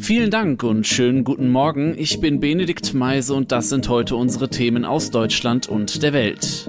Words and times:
Vielen 0.00 0.30
Dank 0.30 0.62
und 0.64 0.86
schönen 0.86 1.22
guten 1.22 1.50
Morgen. 1.50 1.94
Ich 1.96 2.20
bin 2.20 2.40
Benedikt 2.40 2.94
Meise 2.94 3.32
und 3.32 3.52
das 3.52 3.68
sind 3.68 3.88
heute 3.88 4.16
unsere 4.16 4.50
Themen 4.50 4.84
aus 4.84 5.10
Deutschland 5.10 5.68
und 5.68 6.02
der 6.02 6.12
Welt. 6.12 6.68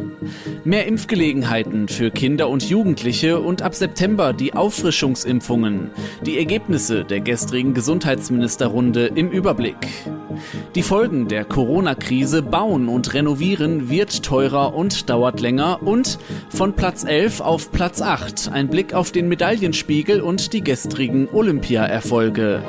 Mehr 0.64 0.86
Impfgelegenheiten 0.86 1.88
für 1.88 2.12
Kinder 2.12 2.48
und 2.50 2.70
Jugendliche 2.70 3.40
und 3.40 3.62
ab 3.64 3.74
September 3.74 4.32
die 4.32 4.54
Auffrischungsimpfungen. 4.54 5.90
Die 6.26 6.38
Ergebnisse 6.38 7.04
der 7.04 7.20
gestrigen 7.20 7.74
Gesundheitsministerrunde 7.74 9.08
im 9.08 9.32
Überblick. 9.32 9.76
Die 10.76 10.84
Folgen 10.84 11.28
der 11.28 11.46
Corona-Krise 11.46 12.42
bauen 12.42 12.88
und 12.88 13.14
renovieren 13.14 13.90
wird 13.90 14.24
teurer 14.24 14.76
und 14.76 15.10
dauert 15.10 15.40
länger 15.40 15.82
und 15.82 16.20
von 16.50 16.74
Platz 16.74 17.04
11 17.04 17.42
auf 17.42 17.72
Platz 17.72 18.02
8 18.02 18.52
ein 18.52 18.70
Blick 18.70 18.94
auf 18.94 19.12
den 19.12 19.28
Medaillenspiegel 19.28 20.22
und 20.22 20.54
die 20.54 20.64
gestrigen 20.64 21.28
Olympia-Erfolge. 21.30 22.64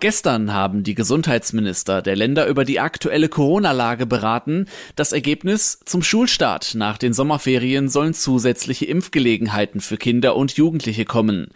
Gestern 0.00 0.52
haben 0.52 0.84
die 0.84 0.94
Gesundheitsminister 0.94 2.02
der 2.02 2.14
Länder 2.14 2.46
über 2.46 2.64
die 2.64 2.78
aktuelle 2.78 3.28
Corona-Lage 3.28 4.06
beraten. 4.06 4.66
Das 4.94 5.10
Ergebnis 5.10 5.80
zum 5.86 6.04
Schulstart 6.04 6.76
nach 6.76 6.98
den 6.98 7.12
Sommerferien 7.12 7.88
sollen 7.88 8.14
zusätzliche 8.14 8.84
Impfgelegenheiten 8.84 9.80
für 9.80 9.96
Kinder 9.96 10.36
und 10.36 10.52
Jugendliche 10.52 11.04
kommen. 11.04 11.48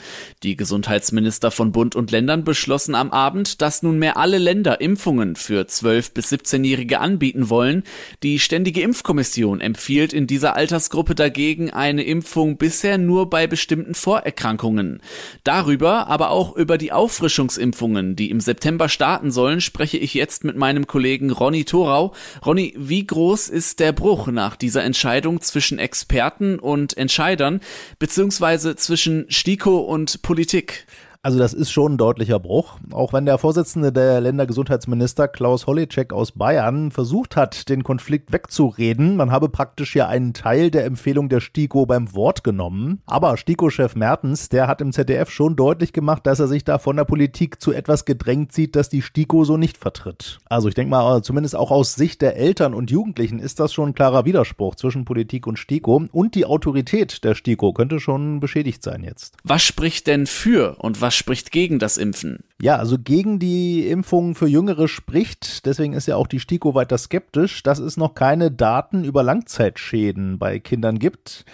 Die 0.43 0.57
Gesundheitsminister 0.57 1.53
von 1.53 1.71
Bund 1.71 1.95
und 1.95 2.11
Ländern 2.11 2.43
beschlossen 2.43 2.97
am 2.97 3.13
Abend, 3.13 3.63
dass 3.63 3.85
nunmehr 3.85 4.17
alle 4.17 4.39
Länder 4.39 4.81
Impfungen 4.81 5.37
für 5.37 5.69
12 5.69 6.13
bis 6.13 6.33
17-Jährige 6.33 6.99
anbieten 6.99 7.49
wollen. 7.49 7.85
Die 8.25 8.41
Ständige 8.41 8.83
Impfkommission 8.83 9.61
empfiehlt 9.61 10.13
in 10.13 10.27
dieser 10.27 10.57
Altersgruppe 10.57 11.15
dagegen 11.15 11.71
eine 11.71 12.03
Impfung 12.03 12.57
bisher 12.57 12.99
nur 12.99 13.31
bei 13.31 13.47
bestimmten 13.47 13.95
Vorerkrankungen. 13.95 15.01
Darüber, 15.45 16.09
aber 16.09 16.31
auch 16.31 16.57
über 16.57 16.77
die 16.77 16.91
Auffrischungsimpfungen, 16.91 18.17
die 18.17 18.32
im 18.33 18.41
September 18.41 18.89
starten 18.89 19.31
sollen, 19.31 19.61
spreche 19.61 19.99
ich 19.99 20.15
jetzt 20.15 20.43
mit 20.43 20.57
meinem 20.57 20.87
Kollegen 20.87 21.31
Ronny 21.31 21.65
Thorau. 21.65 22.15
Ronny, 22.45 22.75
wie 22.77 23.07
groß 23.07 23.49
ist 23.51 23.79
der 23.79 23.93
Bruch 23.93 24.27
nach 24.29 24.57
dieser 24.57 24.83
Entscheidung 24.83 25.43
zwischen 25.43 25.79
Experten 25.79 26.59
und 26.59 26.97
Entscheidern, 26.97 27.61
beziehungsweise 27.99 28.75
zwischen 28.75 29.27
STIKO 29.29 29.79
und 29.81 30.23
Politik? 30.23 30.87
Also 31.25 31.39
das 31.39 31.55
ist 31.55 31.71
schon 31.71 31.93
ein 31.93 31.99
deutlicher 31.99 32.41
Bruch. 32.41 32.81
Auch 32.91 33.13
wenn 33.13 33.27
der 33.27 33.39
Vorsitzende 33.39 33.93
der 33.93 34.21
Ländergesundheitsminister 34.21 35.29
Klaus 35.29 35.69
Holleczek 35.69 36.13
aus 36.13 36.33
Bayern 36.33 36.91
versucht 36.91 37.37
hat, 37.37 37.69
den 37.69 37.85
Konflikt 37.85 38.33
wegzureden, 38.33 39.15
man 39.15 39.31
habe 39.31 39.49
praktisch 39.49 39.95
ja 39.95 40.09
einen 40.09 40.35
Teil 40.35 40.73
der 40.73 40.85
Empfehlung 40.85 41.29
der 41.29 41.39
STIKO 41.39 41.87
beim 41.87 42.13
Wort 42.13 42.43
genommen. 42.43 43.03
Aber 43.07 43.37
STIKO-Chef 43.37 43.95
Mertens, 43.95 44.49
der 44.49 44.67
hat 44.67 44.81
im 44.81 44.91
ZDF 44.91 45.31
schon 45.31 45.55
deutlich 45.55 45.93
gemacht, 45.93 46.27
dass 46.27 46.41
er 46.41 46.49
sich 46.49 46.65
da 46.65 46.79
von 46.79 46.97
der 46.97 47.05
Politik 47.05 47.61
zu 47.61 47.71
etwas 47.71 48.05
gedrängt 48.05 48.51
sieht, 48.51 48.75
das 48.75 48.89
die 48.89 49.01
STIKO 49.01 49.45
so 49.45 49.57
nicht 49.57 49.79
vertritt. 49.79 50.41
Also 50.47 50.67
ich 50.67 50.75
denke 50.75 50.91
mal, 50.91 51.23
zumindest 51.23 51.55
auch 51.55 51.71
aus 51.71 51.95
Sicht 51.95 52.21
der 52.21 52.37
Eltern 52.37 52.75
und 52.75 52.91
Jugendlichen 52.91 53.39
ist 53.39 53.61
das 53.61 53.73
schon 53.73 53.91
ein 53.91 53.95
klarer 53.95 54.25
Widerspruch 54.25 54.75
zwischen 54.75 55.05
Politik 55.05 55.47
und 55.47 55.57
STIKO. 55.57 56.07
Und 56.11 56.35
die 56.35 56.47
Autorität 56.47 57.23
der 57.23 57.37
STIKO 57.37 57.73
könnte 57.75 58.01
schon 58.01 58.41
beschädigt 58.41 58.83
sein 58.83 59.05
jetzt. 59.05 59.37
Was 59.45 59.63
spricht 59.63 60.09
denn 60.09 60.27
für 60.27 60.79
und 60.81 61.01
was 61.01 61.12
was 61.13 61.17
spricht 61.19 61.53
gegen 61.53 61.79
das 61.79 61.99
Impfen? 61.99 62.39
Ja, 62.59 62.77
also 62.77 62.97
gegen 62.99 63.39
die 63.39 63.87
Impfung 63.87 64.35
für 64.35 64.47
Jüngere 64.47 64.89
spricht, 64.89 65.67
deswegen 65.67 65.93
ist 65.93 66.07
ja 66.07 66.17
auch 66.17 66.27
die 66.27 66.41
STIKO 66.41 66.75
weiter 66.75 66.97
skeptisch, 66.97 67.63
dass 67.63 67.81
es 67.81 67.99
noch 67.99 68.15
keine 68.15 68.51
Daten 68.51 69.05
über 69.05 69.23
Langzeitschäden 69.23 70.39
bei 70.39 70.59
Kindern 70.59 70.99
gibt. 70.99 71.45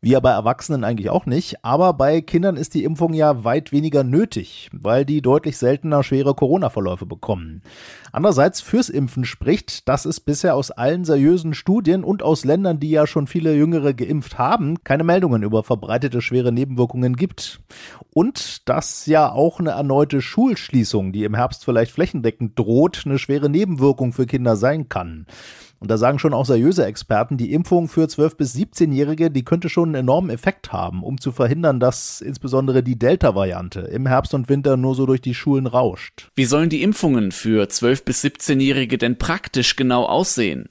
Wie 0.00 0.10
ja 0.10 0.20
bei 0.20 0.30
Erwachsenen 0.30 0.84
eigentlich 0.84 1.10
auch 1.10 1.26
nicht. 1.26 1.64
Aber 1.64 1.92
bei 1.92 2.20
Kindern 2.20 2.56
ist 2.56 2.74
die 2.74 2.84
Impfung 2.84 3.14
ja 3.14 3.42
weit 3.42 3.72
weniger 3.72 4.04
nötig, 4.04 4.70
weil 4.72 5.04
die 5.04 5.22
deutlich 5.22 5.58
seltener 5.58 6.04
schwere 6.04 6.34
Corona-Verläufe 6.34 7.04
bekommen. 7.04 7.62
Andererseits 8.12 8.60
fürs 8.60 8.90
Impfen 8.90 9.24
spricht, 9.24 9.88
dass 9.88 10.04
es 10.04 10.20
bisher 10.20 10.54
aus 10.54 10.70
allen 10.70 11.04
seriösen 11.04 11.52
Studien 11.52 12.04
und 12.04 12.22
aus 12.22 12.44
Ländern, 12.44 12.78
die 12.78 12.90
ja 12.90 13.08
schon 13.08 13.26
viele 13.26 13.56
Jüngere 13.56 13.92
geimpft 13.92 14.38
haben, 14.38 14.84
keine 14.84 15.02
Meldungen 15.02 15.42
über 15.42 15.64
verbreitete 15.64 16.22
schwere 16.22 16.52
Nebenwirkungen 16.52 17.16
gibt. 17.16 17.60
Und 18.14 18.68
dass 18.68 19.06
ja 19.06 19.32
auch 19.32 19.58
eine 19.58 19.70
erneute 19.70 20.22
Schulschließung, 20.22 21.12
die 21.12 21.24
im 21.24 21.34
Herbst 21.34 21.64
vielleicht 21.64 21.90
flächendeckend 21.90 22.56
droht, 22.56 23.02
eine 23.04 23.18
schwere 23.18 23.50
Nebenwirkung 23.50 24.12
für 24.12 24.26
Kinder 24.26 24.54
sein 24.54 24.88
kann. 24.88 25.26
Und 25.80 25.90
da 25.90 25.96
sagen 25.96 26.18
schon 26.18 26.34
auch 26.34 26.44
seriöse 26.44 26.84
Experten, 26.84 27.36
die 27.36 27.52
Impfung 27.52 27.88
für 27.88 28.04
12- 28.06 28.36
bis 28.36 28.54
17-Jährige, 28.54 29.30
die 29.30 29.44
könnte 29.44 29.68
schon 29.68 29.90
einen 29.90 30.06
enormen 30.06 30.30
Effekt 30.30 30.72
haben, 30.72 31.02
um 31.02 31.20
zu 31.20 31.30
verhindern, 31.30 31.78
dass 31.78 32.20
insbesondere 32.20 32.82
die 32.82 32.98
Delta-Variante 32.98 33.80
im 33.80 34.06
Herbst 34.06 34.34
und 34.34 34.48
Winter 34.48 34.76
nur 34.76 34.94
so 34.94 35.06
durch 35.06 35.20
die 35.20 35.34
Schulen 35.34 35.66
rauscht. 35.66 36.30
Wie 36.34 36.46
sollen 36.46 36.68
die 36.68 36.82
Impfungen 36.82 37.30
für 37.30 37.64
12- 37.64 38.04
bis 38.04 38.24
17-Jährige 38.24 38.98
denn 38.98 39.18
praktisch 39.18 39.76
genau 39.76 40.04
aussehen? 40.04 40.68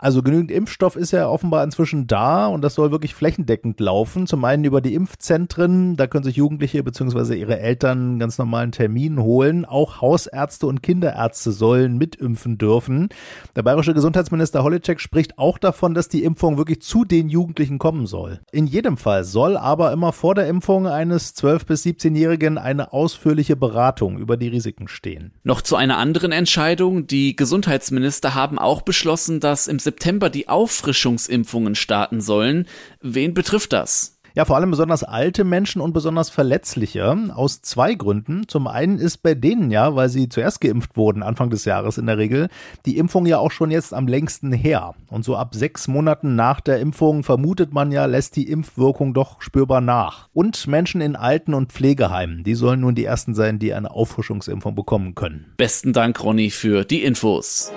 Also 0.00 0.22
genügend 0.22 0.50
Impfstoff 0.50 0.96
ist 0.96 1.10
ja 1.10 1.28
offenbar 1.28 1.62
inzwischen 1.62 2.06
da 2.06 2.46
und 2.46 2.62
das 2.62 2.74
soll 2.74 2.90
wirklich 2.90 3.14
flächendeckend 3.14 3.78
laufen. 3.80 4.26
Zum 4.26 4.42
einen 4.46 4.64
über 4.64 4.80
die 4.80 4.94
Impfzentren, 4.94 5.96
da 5.96 6.06
können 6.06 6.24
sich 6.24 6.36
Jugendliche 6.36 6.82
bzw. 6.82 7.38
ihre 7.38 7.60
Eltern 7.60 8.18
ganz 8.18 8.38
normalen 8.38 8.72
Termin 8.72 9.20
holen. 9.20 9.66
Auch 9.66 10.00
Hausärzte 10.00 10.66
und 10.66 10.82
Kinderärzte 10.82 11.52
sollen 11.52 11.98
mitimpfen 11.98 12.56
dürfen. 12.56 13.10
Der 13.56 13.62
bayerische 13.62 13.92
Gesundheitsminister 13.92 14.62
Holitschek 14.62 15.00
spricht 15.00 15.38
auch 15.38 15.58
davon, 15.58 15.92
dass 15.92 16.08
die 16.08 16.24
Impfung 16.24 16.56
wirklich 16.56 16.80
zu 16.80 17.04
den 17.04 17.28
Jugendlichen 17.28 17.78
kommen 17.78 18.06
soll. 18.06 18.40
In 18.52 18.66
jedem 18.66 18.96
Fall 18.96 19.24
soll 19.24 19.58
aber 19.58 19.92
immer 19.92 20.12
vor 20.12 20.34
der 20.34 20.48
Impfung 20.48 20.86
eines 20.86 21.36
12- 21.36 21.66
bis 21.66 21.84
17-Jährigen 21.84 22.56
eine 22.56 22.94
ausführliche 22.94 23.54
Beratung 23.54 24.16
über 24.16 24.38
die 24.38 24.48
Risiken 24.48 24.88
stehen. 24.88 25.32
Noch 25.42 25.60
zu 25.60 25.76
einer 25.76 25.98
anderen 25.98 26.32
Entscheidung. 26.32 27.06
Die 27.06 27.36
Gesundheitsminister 27.36 28.34
haben 28.34 28.58
auch 28.58 28.80
beschlossen, 28.80 29.40
dass 29.40 29.66
im 29.66 29.78
September 29.90 30.30
die 30.30 30.48
Auffrischungsimpfungen 30.48 31.74
starten 31.74 32.20
sollen. 32.20 32.68
Wen 33.00 33.34
betrifft 33.34 33.72
das? 33.72 34.20
Ja, 34.36 34.44
vor 34.44 34.54
allem 34.54 34.70
besonders 34.70 35.02
alte 35.02 35.42
Menschen 35.42 35.82
und 35.82 35.92
besonders 35.92 36.30
verletzliche. 36.30 37.16
Aus 37.34 37.60
zwei 37.62 37.94
Gründen. 37.94 38.46
Zum 38.46 38.68
einen 38.68 39.00
ist 39.00 39.24
bei 39.24 39.34
denen 39.34 39.72
ja, 39.72 39.96
weil 39.96 40.08
sie 40.08 40.28
zuerst 40.28 40.60
geimpft 40.60 40.96
wurden, 40.96 41.24
Anfang 41.24 41.50
des 41.50 41.64
Jahres 41.64 41.98
in 41.98 42.06
der 42.06 42.18
Regel, 42.18 42.48
die 42.86 42.98
Impfung 42.98 43.26
ja 43.26 43.38
auch 43.38 43.50
schon 43.50 43.72
jetzt 43.72 43.92
am 43.92 44.06
längsten 44.06 44.52
her. 44.52 44.94
Und 45.08 45.24
so 45.24 45.34
ab 45.34 45.56
sechs 45.56 45.88
Monaten 45.88 46.36
nach 46.36 46.60
der 46.60 46.78
Impfung 46.78 47.24
vermutet 47.24 47.72
man 47.72 47.90
ja, 47.90 48.04
lässt 48.06 48.36
die 48.36 48.48
Impfwirkung 48.48 49.12
doch 49.12 49.42
spürbar 49.42 49.80
nach. 49.80 50.28
Und 50.32 50.68
Menschen 50.68 51.00
in 51.00 51.16
Alten- 51.16 51.54
und 51.54 51.72
Pflegeheimen, 51.72 52.44
die 52.44 52.54
sollen 52.54 52.82
nun 52.82 52.94
die 52.94 53.04
ersten 53.04 53.34
sein, 53.34 53.58
die 53.58 53.74
eine 53.74 53.90
Auffrischungsimpfung 53.90 54.76
bekommen 54.76 55.16
können. 55.16 55.52
Besten 55.56 55.92
Dank, 55.92 56.22
Ronny, 56.22 56.50
für 56.50 56.84
die 56.84 57.02
Infos. 57.02 57.72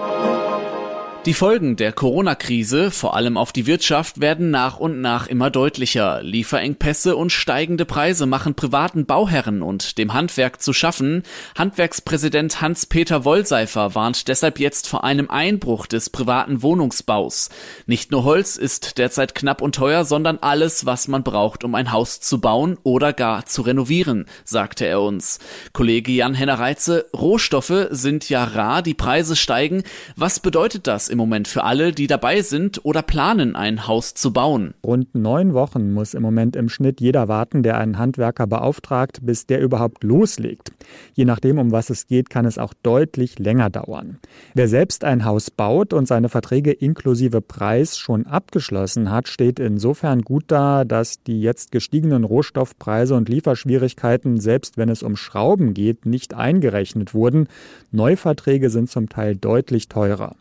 Die 1.26 1.34
Folgen 1.34 1.78
der 1.78 1.94
Corona-Krise, 1.94 2.92
vor 2.92 3.16
allem 3.16 3.38
auf 3.38 3.54
die 3.54 3.66
Wirtschaft, 3.66 4.20
werden 4.20 4.52
nach 4.52 4.78
und 4.78 5.00
nach 5.00 5.28
immer 5.28 5.50
deutlicher. 5.50 6.22
Lieferengpässe 6.22 7.16
und 7.16 7.32
steigende 7.32 7.86
Preise 7.86 8.26
machen 8.26 8.56
privaten 8.56 9.06
Bauherren 9.06 9.62
und 9.62 9.98
dem 9.98 10.14
Handwerk 10.14 10.62
zu 10.62 10.74
schaffen. 10.74 11.24
Handwerkspräsident 11.58 12.60
Hans-Peter 12.60 13.24
Wollseifer 13.24 13.96
warnt 13.96 14.28
deshalb 14.28 14.60
jetzt 14.60 14.90
vor 14.90 15.06
einem 15.06 15.30
Einbruch 15.30 15.88
des 15.88 16.10
privaten 16.10 16.62
Wohnungsbaus. 16.62 17.50
Nicht 17.86 18.12
nur 18.12 18.26
Holz 18.26 18.58
ist 18.58 18.98
derzeit 18.98 19.34
knapp 19.34 19.62
und 19.62 19.76
teuer, 19.76 20.04
sondern 20.04 20.40
alles, 20.40 20.86
was 20.86 21.08
man 21.08 21.24
braucht, 21.24 21.64
um 21.64 21.74
ein 21.76 21.94
Haus 21.94 22.20
zu 22.20 22.42
bauen 22.42 22.78
oder 22.84 23.14
gar 23.14 23.46
zu 23.46 23.62
renovieren, 23.62 24.26
sagte 24.44 24.88
er 24.88 25.00
uns. 25.00 25.40
Kollege 25.72 26.12
Jan-Henner 26.12 26.60
Reitze, 26.60 27.06
Rohstoffe 27.16 27.88
sind 27.92 28.28
ja 28.28 28.44
rar, 28.44 28.82
die 28.82 28.94
Preise 28.94 29.38
steigen. 29.38 29.84
Was 30.18 30.42
bedeutet 30.42 30.86
das 30.86 31.13
im 31.14 31.18
Moment 31.18 31.48
für 31.48 31.64
alle, 31.64 31.94
die 31.94 32.08
dabei 32.08 32.42
sind 32.42 32.84
oder 32.84 33.02
planen, 33.02 33.56
ein 33.56 33.88
Haus 33.88 34.16
zu 34.16 34.34
bauen. 34.34 34.74
Rund 34.84 35.16
neun 35.16 35.54
Wochen 35.54 35.94
muss 35.94 36.14
im 36.14 36.24
Moment 36.24 36.56
im 36.58 36.68
Schnitt 36.68 37.00
jeder 37.00 37.28
warten, 37.28 37.64
der 37.64 37.78
einen 37.78 38.00
Handwerker 38.00 38.48
beauftragt, 38.48 39.20
bis 39.22 39.46
der 39.46 39.62
überhaupt 39.62 40.04
loslegt. 40.04 40.72
Je 41.14 41.24
nachdem, 41.24 41.60
um 41.60 41.72
was 41.72 41.90
es 41.90 42.08
geht, 42.08 42.30
kann 42.30 42.46
es 42.46 42.58
auch 42.58 42.74
deutlich 42.84 43.40
länger 43.40 43.70
dauern. 43.70 44.18
Wer 44.56 44.68
selbst 44.68 45.04
ein 45.04 45.24
Haus 45.24 45.52
baut 45.52 45.94
und 45.94 46.08
seine 46.08 46.30
Verträge 46.30 46.72
inklusive 46.72 47.42
Preis 47.42 47.98
schon 47.98 48.26
abgeschlossen 48.26 49.12
hat, 49.12 49.28
steht 49.28 49.60
insofern 49.60 50.24
gut 50.24 50.46
da, 50.48 50.84
dass 50.84 51.22
die 51.22 51.42
jetzt 51.42 51.72
gestiegenen 51.72 52.24
Rohstoffpreise 52.24 53.14
und 53.14 53.30
Lieferschwierigkeiten, 53.30 54.40
selbst 54.40 54.78
wenn 54.78 54.90
es 54.90 55.04
um 55.04 55.16
Schrauben 55.16 55.76
geht, 55.76 56.08
nicht 56.08 56.34
eingerechnet 56.34 57.14
wurden. 57.14 57.48
Neuverträge 57.92 58.72
sind 58.72 58.90
zum 58.90 59.10
Teil 59.10 59.36
deutlich 59.36 59.90
teurer. 59.90 60.36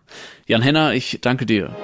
Jan 0.47 0.62
Henner, 0.63 0.95
ich 0.95 1.19
danke 1.21 1.47
dir. 1.47 1.75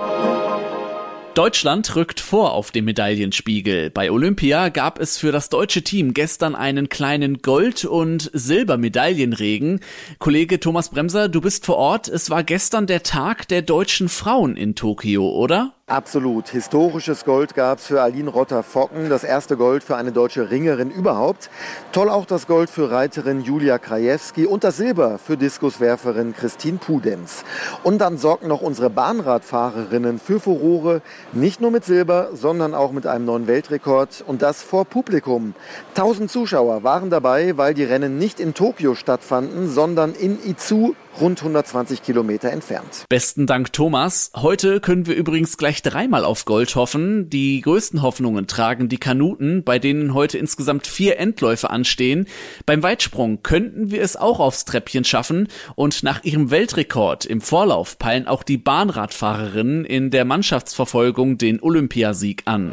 Deutschland 1.35 1.95
rückt 1.95 2.19
vor 2.19 2.53
auf 2.53 2.73
dem 2.73 2.87
Medaillenspiegel. 2.87 3.91
Bei 3.91 4.11
Olympia 4.11 4.71
gab 4.71 4.99
es 4.99 5.19
für 5.19 5.31
das 5.31 5.49
deutsche 5.49 5.85
Team 5.85 6.13
gestern 6.13 6.57
einen 6.57 6.89
kleinen 6.89 7.43
Gold- 7.43 7.85
und 7.85 8.29
Silbermedaillenregen. 8.33 9.79
Kollege 10.19 10.59
Thomas 10.59 10.89
Bremser, 10.89 11.29
du 11.29 11.41
bist 11.41 11.65
vor 11.65 11.77
Ort. 11.77 12.09
Es 12.09 12.29
war 12.31 12.43
gestern 12.43 12.89
der 12.89 13.05
Tag 13.05 13.47
der 13.47 13.63
deutschen 13.63 14.09
Frauen 14.09 14.57
in 14.57 14.75
Tokio, 14.75 15.31
oder? 15.31 15.78
Absolut. 15.89 16.49
Historisches 16.51 17.25
Gold 17.25 17.55
gab 17.55 17.79
es 17.79 17.87
für 17.87 18.03
Aline 18.03 18.29
Rotter-Focken, 18.29 19.09
das 19.09 19.25
erste 19.25 19.57
Gold 19.57 19.83
für 19.83 19.97
eine 19.97 20.13
deutsche 20.13 20.51
Ringerin 20.51 20.91
überhaupt. 20.91 21.49
Toll 21.93 22.11
auch 22.11 22.27
das 22.27 22.47
Gold 22.47 22.69
für 22.69 22.91
Reiterin 22.91 23.41
Julia 23.41 23.79
Krajewski 23.79 24.45
und 24.45 24.65
das 24.65 24.77
Silber 24.77 25.17
für 25.17 25.39
Diskuswerferin 25.39 26.35
Christine 26.35 26.77
Pudenz. 26.77 27.43
Und 27.85 28.03
dann 28.03 28.19
sorgten 28.19 28.49
noch 28.49 28.61
unsere 28.61 28.91
Bahnradfahrerinnen 28.91 30.19
für 30.19 30.41
Furore, 30.41 31.01
nicht 31.33 31.63
nur 31.63 31.71
mit 31.71 31.87
Silber, 31.87 32.33
sondern 32.35 32.75
auch 32.75 32.93
mit 32.93 33.07
einem 33.07 33.25
neuen 33.25 33.47
Weltrekord 33.47 34.23
und 34.27 34.43
das 34.43 34.63
vor 34.63 34.85
Publikum. 34.85 35.55
Tausend 35.95 36.31
Zuschauer 36.31 36.83
waren 36.83 37.09
dabei, 37.09 37.57
weil 37.57 37.73
die 37.73 37.85
Rennen 37.85 38.19
nicht 38.19 38.41
in 38.41 38.53
Tokio 38.53 38.95
stattfanden, 38.95 39.71
sondern 39.71 40.13
in 40.13 40.39
Izu 40.45 40.95
rund 41.21 41.41
120 41.41 42.03
Kilometer 42.03 42.51
entfernt. 42.51 43.05
Besten 43.09 43.47
Dank, 43.47 43.73
Thomas. 43.73 44.31
Heute 44.35 44.81
können 44.81 45.07
wir 45.07 45.15
übrigens 45.15 45.57
gleich 45.57 45.83
dreimal 45.83 46.25
auf 46.25 46.45
Gold 46.45 46.75
hoffen. 46.77 47.31
Die 47.31 47.61
größten 47.61 48.03
Hoffnungen 48.03 48.47
tragen 48.47 48.89
die 48.89 48.99
Kanuten, 48.99 49.65
bei 49.65 49.79
denen 49.79 50.15
heute 50.15 50.39
insgesamt 50.39 50.87
vier 50.87 51.19
Endläufe 51.19 51.71
anstehen. 51.71 52.27
Beim 52.67 52.83
Weitsprung 52.83 53.43
könnten 53.43 53.91
wir 53.91 54.03
es 54.03 54.17
auch 54.17 54.41
aufs 54.41 54.65
Treppchen 54.65 55.05
schaffen 55.05 55.49
und 55.75 56.03
nach 56.03 56.25
ihrem 56.25 56.51
Weltrekord 56.51 57.25
im 57.25 57.41
Vorlauf 57.41 57.99
peilen 57.99 58.27
auch 58.27 58.43
die 58.43 58.59
Bahnradfahrerinnen 58.59 59.85
in 59.85 60.11
der 60.11 60.25
Mannschaftsverfolgung 60.25 61.39
den 61.39 61.61
Olympiasieg 61.63 62.43
an. 62.47 62.73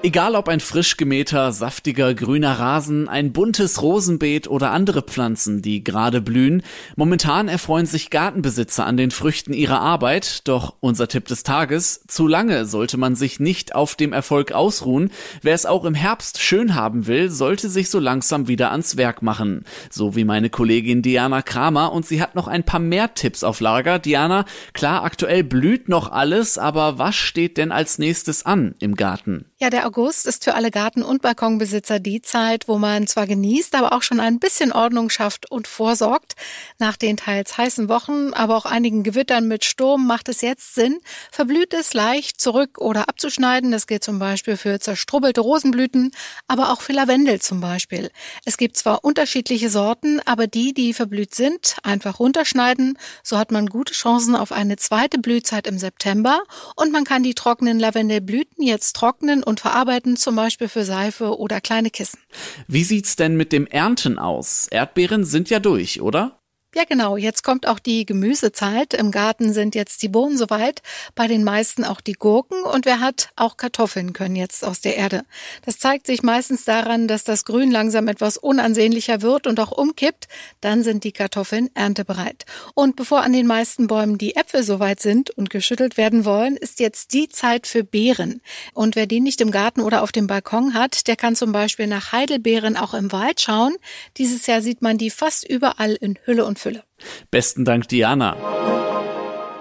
Egal 0.00 0.36
ob 0.36 0.48
ein 0.48 0.60
frisch 0.60 0.96
gemähter, 0.96 1.50
saftiger 1.50 2.14
grüner 2.14 2.60
Rasen, 2.60 3.08
ein 3.08 3.32
buntes 3.32 3.82
Rosenbeet 3.82 4.46
oder 4.46 4.70
andere 4.70 5.02
Pflanzen, 5.02 5.60
die 5.60 5.82
gerade 5.82 6.20
blühen, 6.20 6.62
momentan 6.94 7.48
erfreuen 7.48 7.84
sich 7.84 8.08
Gartenbesitzer 8.08 8.86
an 8.86 8.96
den 8.96 9.10
Früchten 9.10 9.52
ihrer 9.52 9.80
Arbeit, 9.80 10.46
doch 10.46 10.76
unser 10.78 11.08
Tipp 11.08 11.26
des 11.26 11.42
Tages, 11.42 12.04
zu 12.06 12.28
lange 12.28 12.64
sollte 12.64 12.96
man 12.96 13.16
sich 13.16 13.40
nicht 13.40 13.74
auf 13.74 13.96
dem 13.96 14.12
Erfolg 14.12 14.52
ausruhen, 14.52 15.10
wer 15.42 15.54
es 15.54 15.66
auch 15.66 15.84
im 15.84 15.94
Herbst 15.94 16.40
schön 16.40 16.76
haben 16.76 17.08
will, 17.08 17.28
sollte 17.28 17.68
sich 17.68 17.90
so 17.90 17.98
langsam 17.98 18.46
wieder 18.46 18.70
ans 18.70 18.96
Werk 18.96 19.20
machen, 19.20 19.64
so 19.90 20.14
wie 20.14 20.24
meine 20.24 20.48
Kollegin 20.48 21.02
Diana 21.02 21.42
Kramer 21.42 21.92
und 21.92 22.06
sie 22.06 22.22
hat 22.22 22.36
noch 22.36 22.46
ein 22.46 22.62
paar 22.62 22.80
mehr 22.80 23.14
Tipps 23.14 23.42
auf 23.42 23.58
Lager. 23.58 23.98
Diana, 23.98 24.44
klar, 24.74 25.02
aktuell 25.02 25.42
blüht 25.42 25.88
noch 25.88 26.12
alles, 26.12 26.56
aber 26.56 26.98
was 27.00 27.16
steht 27.16 27.56
denn 27.56 27.72
als 27.72 27.98
nächstes 27.98 28.46
an 28.46 28.76
im 28.78 28.94
Garten? 28.94 29.46
Ja, 29.60 29.70
der 29.70 29.86
August 29.88 30.24
ist 30.26 30.44
für 30.44 30.54
alle 30.54 30.70
Garten- 30.70 31.02
und 31.02 31.20
Balkonbesitzer 31.20 31.98
die 31.98 32.22
Zeit, 32.22 32.68
wo 32.68 32.78
man 32.78 33.08
zwar 33.08 33.26
genießt, 33.26 33.74
aber 33.74 33.92
auch 33.92 34.02
schon 34.02 34.20
ein 34.20 34.38
bisschen 34.38 34.70
Ordnung 34.70 35.10
schafft 35.10 35.50
und 35.50 35.66
vorsorgt. 35.66 36.36
Nach 36.78 36.96
den 36.96 37.16
teils 37.16 37.58
heißen 37.58 37.88
Wochen, 37.88 38.32
aber 38.34 38.56
auch 38.56 38.66
einigen 38.66 39.02
Gewittern 39.02 39.48
mit 39.48 39.64
Sturm 39.64 40.06
macht 40.06 40.28
es 40.28 40.42
jetzt 40.42 40.76
Sinn, 40.76 41.00
Verblühtes 41.32 41.92
leicht 41.92 42.40
zurück 42.40 42.78
oder 42.78 43.08
abzuschneiden. 43.08 43.72
Das 43.72 43.88
gilt 43.88 44.04
zum 44.04 44.20
Beispiel 44.20 44.56
für 44.56 44.78
zerstrubbelte 44.78 45.40
Rosenblüten, 45.40 46.12
aber 46.46 46.70
auch 46.72 46.80
für 46.80 46.92
Lavendel 46.92 47.40
zum 47.40 47.60
Beispiel. 47.60 48.12
Es 48.44 48.58
gibt 48.58 48.76
zwar 48.76 49.02
unterschiedliche 49.02 49.70
Sorten, 49.70 50.20
aber 50.24 50.46
die, 50.46 50.72
die 50.72 50.94
verblüht 50.94 51.34
sind, 51.34 51.78
einfach 51.82 52.20
runterschneiden. 52.20 52.96
So 53.24 53.36
hat 53.36 53.50
man 53.50 53.66
gute 53.66 53.92
Chancen 53.92 54.36
auf 54.36 54.52
eine 54.52 54.76
zweite 54.76 55.18
Blühzeit 55.18 55.66
im 55.66 55.78
September 55.78 56.44
und 56.76 56.92
man 56.92 57.02
kann 57.02 57.24
die 57.24 57.34
trockenen 57.34 57.80
Lavendelblüten 57.80 58.64
jetzt 58.64 58.94
trocknen 58.94 59.42
und 59.48 59.60
verarbeiten 59.60 60.16
zum 60.16 60.36
Beispiel 60.36 60.68
für 60.68 60.84
Seife 60.84 61.38
oder 61.38 61.60
kleine 61.60 61.90
Kissen. 61.90 62.20
Wie 62.66 62.84
sieht's 62.84 63.16
denn 63.16 63.36
mit 63.36 63.50
dem 63.50 63.66
Ernten 63.66 64.18
aus? 64.18 64.68
Erdbeeren 64.70 65.24
sind 65.24 65.48
ja 65.48 65.58
durch, 65.58 66.02
oder? 66.02 66.37
Ja, 66.74 66.84
genau. 66.84 67.16
Jetzt 67.16 67.44
kommt 67.44 67.66
auch 67.66 67.78
die 67.78 68.04
Gemüsezeit. 68.04 68.92
Im 68.92 69.10
Garten 69.10 69.54
sind 69.54 69.74
jetzt 69.74 70.02
die 70.02 70.08
Bohnen 70.08 70.36
soweit, 70.36 70.82
bei 71.14 71.26
den 71.26 71.42
meisten 71.42 71.82
auch 71.82 72.02
die 72.02 72.12
Gurken 72.12 72.62
und 72.62 72.84
wer 72.84 73.00
hat, 73.00 73.30
auch 73.36 73.56
Kartoffeln 73.56 74.12
können 74.12 74.36
jetzt 74.36 74.66
aus 74.66 74.82
der 74.82 74.96
Erde. 74.96 75.22
Das 75.64 75.78
zeigt 75.78 76.06
sich 76.06 76.22
meistens 76.22 76.66
daran, 76.66 77.08
dass 77.08 77.24
das 77.24 77.46
Grün 77.46 77.70
langsam 77.70 78.06
etwas 78.06 78.36
unansehnlicher 78.36 79.22
wird 79.22 79.46
und 79.46 79.58
auch 79.60 79.72
umkippt. 79.72 80.28
Dann 80.60 80.82
sind 80.82 81.04
die 81.04 81.12
Kartoffeln 81.12 81.70
erntebereit. 81.74 82.44
Und 82.74 82.96
bevor 82.96 83.22
an 83.22 83.32
den 83.32 83.46
meisten 83.46 83.86
Bäumen 83.86 84.18
die 84.18 84.36
Äpfel 84.36 84.62
soweit 84.62 85.00
sind 85.00 85.30
und 85.30 85.48
geschüttelt 85.48 85.96
werden 85.96 86.26
wollen, 86.26 86.58
ist 86.58 86.80
jetzt 86.80 87.14
die 87.14 87.30
Zeit 87.30 87.66
für 87.66 87.82
Beeren. 87.82 88.42
Und 88.74 88.94
wer 88.94 89.06
die 89.06 89.20
nicht 89.20 89.40
im 89.40 89.50
Garten 89.50 89.80
oder 89.80 90.02
auf 90.02 90.12
dem 90.12 90.26
Balkon 90.26 90.74
hat, 90.74 91.06
der 91.06 91.16
kann 91.16 91.34
zum 91.34 91.50
Beispiel 91.50 91.86
nach 91.86 92.12
Heidelbeeren 92.12 92.76
auch 92.76 92.92
im 92.92 93.10
Wald 93.10 93.40
schauen. 93.40 93.74
Dieses 94.18 94.46
Jahr 94.46 94.60
sieht 94.60 94.82
man 94.82 94.98
die 94.98 95.08
fast 95.08 95.48
überall 95.48 95.94
in 95.94 96.18
Hülle 96.26 96.44
und 96.44 96.57
Fülle. 96.58 96.82
Besten 97.30 97.64
Dank, 97.64 97.88
Diana. 97.88 98.36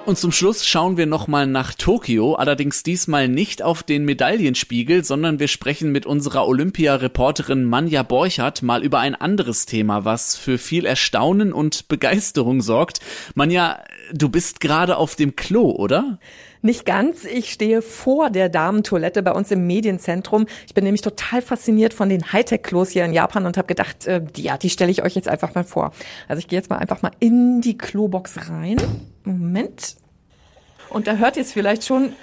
Und 0.08 0.18
zum 0.18 0.32
Schluss 0.32 0.66
schauen 0.66 0.96
wir 0.96 1.06
nochmal 1.06 1.48
nach 1.48 1.74
Tokio, 1.74 2.36
allerdings 2.36 2.82
diesmal 2.82 3.28
nicht 3.28 3.62
auf 3.62 3.84
den 3.84 4.06
Medaillenspiegel, 4.06 5.04
sondern 5.04 5.42
wir 5.42 5.50
sprechen 5.50 5.92
mit 5.92 6.06
unserer 6.06 6.48
Olympia-Reporterin 6.48 7.66
Manja 7.66 8.04
Borchert 8.04 8.62
mal 8.62 8.86
über 8.86 9.00
ein 9.00 9.16
anderes 9.16 9.66
Thema, 9.66 10.06
was 10.06 10.38
für 10.38 10.60
viel 10.60 10.86
Erstaunen 10.86 11.52
und 11.52 11.90
Begeisterung 11.90 12.62
sorgt. 12.62 13.02
Manja, 13.36 13.84
du 14.14 14.30
bist 14.30 14.62
gerade 14.62 14.96
auf 14.96 15.18
dem 15.18 15.36
Klo, 15.36 15.72
oder? 15.72 16.20
Nicht 16.62 16.86
ganz. 16.86 17.26
Ich 17.26 17.52
stehe 17.52 17.82
vor 17.82 18.30
der 18.30 18.48
Damentoilette 18.48 19.22
bei 19.22 19.34
uns 19.34 19.52
im 19.52 19.68
Medienzentrum. 19.68 20.46
Ich 20.68 20.74
bin 20.74 20.86
nämlich 20.86 21.02
total 21.02 21.42
fasziniert 21.42 21.94
von 21.94 22.08
den 22.08 22.32
Hightech-Klos 22.32 22.92
hier 22.92 23.04
in 23.04 23.12
Japan 23.12 23.46
und 23.46 23.58
habe 23.58 23.68
gedacht, 23.68 24.08
äh, 24.08 24.22
die, 24.24 24.44
ja, 24.44 24.58
die 24.58 24.70
stelle 24.70 24.90
ich 24.90 25.04
euch 25.04 25.16
jetzt 25.16 25.28
einfach 25.28 25.54
mal 25.54 25.66
vor. 25.66 25.92
Also 26.30 26.40
ich 26.40 26.48
gehe 26.48 26.58
jetzt 26.58 26.70
mal 26.70 26.78
einfach 26.78 27.02
mal 27.02 27.12
in 27.20 27.60
die 27.60 27.78
Klobox 27.78 28.50
rein. 28.50 28.78
Moment. 29.28 29.96
Und 30.90 31.08
da 31.08 31.16
hört 31.16 31.38
ihr 31.38 31.44
es 31.44 31.52
vielleicht 31.52 31.86
schon. 31.86 32.14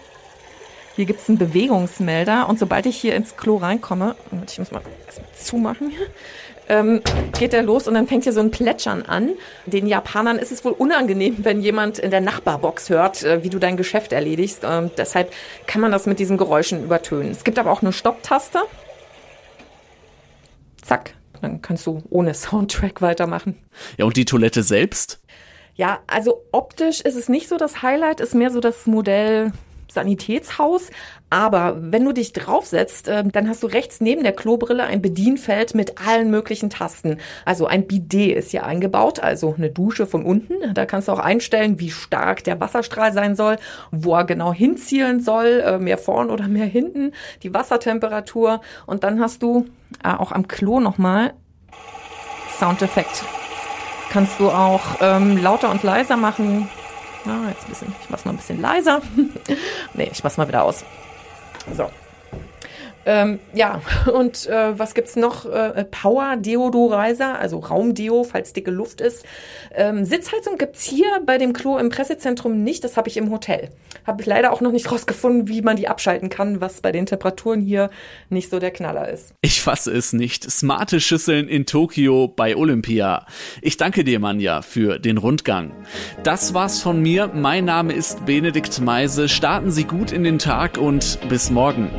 Hier 0.97 1.07
gibt's 1.07 1.29
einen 1.29 1.39
Bewegungsmelder 1.39 2.49
und 2.49 2.59
sobald 2.59 2.87
ich 2.87 2.97
hier 2.97 3.17
ins 3.17 3.37
Klo 3.37 3.57
reinkomme, 3.57 4.15
ich 4.47 4.61
muss 4.61 4.71
mal 4.71 4.83
zumachen, 5.37 5.91
ähm, 6.69 7.01
geht 7.39 7.53
er 7.53 7.63
los 7.63 7.89
und 7.89 7.95
dann 7.95 8.07
fängt 8.07 8.25
hier 8.25 8.33
so 8.33 8.41
ein 8.41 8.53
Plätschern 8.53 9.03
an. 9.03 9.31
Den 9.67 9.87
Japanern 9.87 10.39
ist 10.39 10.53
es 10.53 10.65
wohl 10.65 10.73
unangenehm, 10.73 11.39
wenn 11.39 11.61
jemand 11.61 11.99
in 11.99 12.13
der 12.13 12.21
Nachbarbox 12.21 12.91
hört, 12.91 13.23
äh, 13.25 13.43
wie 13.43 13.51
du 13.51 13.59
dein 13.59 13.77
Geschäft 13.77 14.13
erledigst. 14.13 14.61
Ähm, 14.65 14.91
deshalb 14.97 15.33
kann 15.67 15.81
man 15.81 15.93
das 15.93 16.07
mit 16.07 16.21
diesen 16.21 16.39
Geräuschen 16.39 16.85
übertönen. 16.85 17.33
Es 17.33 17.45
gibt 17.45 17.59
aber 17.59 17.71
auch 17.73 17.83
eine 17.83 17.93
Stopptaste. 17.93 18.61
Zack, 20.81 21.15
dann 21.41 21.61
kannst 21.61 21.87
du 21.87 22.03
ohne 22.11 22.35
Soundtrack 22.35 23.03
weitermachen. 23.03 23.57
Ja, 23.99 24.05
und 24.05 24.17
die 24.17 24.25
Toilette 24.25 24.63
selbst? 24.63 25.21
Ja, 25.77 26.01
also 26.07 26.43
optisch 26.53 27.01
ist 27.01 27.17
es 27.17 27.29
nicht 27.29 27.49
so 27.49 27.57
das 27.57 27.83
Highlight, 27.83 28.21
ist 28.21 28.35
mehr 28.35 28.51
so 28.51 28.61
das 28.61 28.87
Modell 28.87 29.53
Sanitätshaus. 29.95 30.91
Aber 31.31 31.77
wenn 31.79 32.05
du 32.05 32.13
dich 32.13 32.33
draufsetzt, 32.33 33.09
äh, 33.09 33.25
dann 33.25 33.49
hast 33.49 33.63
du 33.63 33.67
rechts 33.67 34.01
neben 34.01 34.23
der 34.23 34.33
Klobrille 34.33 34.85
ein 34.85 35.01
Bedienfeld 35.01 35.75
mit 35.75 35.99
allen 36.07 36.31
möglichen 36.31 36.69
Tasten. 36.69 37.19
Also 37.45 37.67
ein 37.67 37.87
Bidet 37.87 38.37
ist 38.37 38.51
hier 38.51 38.67
eingebaut, 38.67 39.21
also 39.21 39.55
eine 39.57 39.71
Dusche 39.71 40.07
von 40.07 40.25
unten. 40.25 40.75
Da 40.75 40.85
kannst 40.85 41.09
du 41.09 41.13
auch 41.13 41.19
einstellen, 41.19 41.81
wie 41.81 41.91
stark 41.91 42.45
der 42.45 42.61
Wasserstrahl 42.61 43.13
sein 43.13 43.35
soll, 43.37 43.57
wo 43.91 44.15
er 44.15 44.25
genau 44.25 44.53
hinzielen 44.53 45.21
soll, 45.21 45.63
äh, 45.65 45.79
mehr 45.79 45.99
vorn 45.99 46.31
oder 46.31 46.49
mehr 46.49 46.67
hinten, 46.67 47.13
die 47.43 47.55
Wassertemperatur. 47.55 48.61
Und 48.87 49.05
dann 49.05 49.21
hast 49.21 49.43
du 49.43 49.67
äh, 50.03 50.13
auch 50.13 50.33
am 50.33 50.47
Klo 50.49 50.81
nochmal 50.81 51.33
Soundeffekt. 52.59 53.25
Kannst 54.11 54.39
du 54.39 54.51
auch 54.51 54.83
ähm, 55.01 55.37
lauter 55.37 55.71
und 55.71 55.83
leiser 55.83 56.17
machen. 56.17 56.69
Na, 57.25 57.49
jetzt 57.49 57.65
ein 57.65 57.71
bisschen, 57.71 57.95
ich 58.03 58.11
mach's 58.11 58.25
noch 58.25 58.33
ein 58.33 58.37
bisschen 58.37 58.61
leiser. 58.61 59.01
nee, 59.95 60.09
ich 60.13 60.23
mach's 60.23 60.37
mal 60.37 60.47
wieder 60.47 60.63
aus. 60.63 60.85
So. 61.73 61.91
Ähm, 63.07 63.39
ja, 63.53 63.83
und 64.13 64.47
äh, 64.47 64.79
was 64.79 64.95
gibt's 64.95 65.17
noch? 65.17 65.47
Äh, 65.47 65.85
Power 65.85 66.37
Deodorizer, 66.37 67.39
also 67.39 67.59
Raumdeo, 67.59 68.25
falls 68.25 68.53
dicke 68.53 68.71
Luft 68.71 69.01
ist. 69.01 69.25
Ähm, 69.75 70.05
Sitzheizung 70.05 70.59
gibt's 70.59 70.83
hier 70.85 71.21
bei 71.25 71.39
dem 71.39 71.53
Klo 71.53 71.79
im 71.79 71.91
Pressezentrum 71.91 72.63
nicht, 72.63 72.85
das 72.85 72.97
habe 72.97 73.09
ich 73.09 73.17
im 73.17 73.31
Hotel. 73.31 73.71
Habe 74.07 74.23
ich 74.23 74.27
leider 74.27 74.53
auch 74.53 74.61
noch 74.61 74.73
nicht 74.73 74.91
rausgefunden, 74.93 75.49
wie 75.49 75.63
man 75.63 75.77
die 75.77 75.89
abschalten 75.89 76.29
kann, 76.29 76.61
was 76.61 76.81
bei 76.81 76.93
den 76.93 77.07
Temperaturen 77.07 77.61
hier 77.61 77.91
nicht 78.31 78.51
so 78.51 78.59
der 78.59 78.71
Knaller 78.71 79.09
ist. 79.09 79.35
Ich 79.41 79.61
fasse 79.61 79.93
es 79.93 80.13
nicht. 80.13 80.51
Smarte 80.51 81.01
Schüsseln 81.01 81.49
in 81.49 81.67
Tokio 81.67 82.29
bei 82.29 82.57
Olympia. 82.57 83.27
Ich 83.63 83.77
danke 83.77 84.05
dir, 84.05 84.19
Manja, 84.19 84.63
für 84.63 84.99
den 84.99 85.19
Rundgang. 85.19 85.73
Das 86.23 86.55
war's 86.55 86.81
von 86.81 87.01
mir. 87.01 87.31
Mein 87.35 87.65
Name 87.65 87.93
ist 87.93 88.25
Benedikt 88.27 88.81
Meise. 88.81 89.29
Starten 89.29 89.71
Sie 89.71 89.85
gut 89.85 90.13
in 90.13 90.25
den 90.25 90.39
Tag 90.39 90.79
und 90.79 91.19
bis 91.29 91.51
morgen. 91.51 91.91